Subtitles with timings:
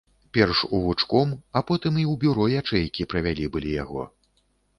[0.31, 4.09] Перш у вучком, а потым і ў бюро ячэйкі правялі былі яго.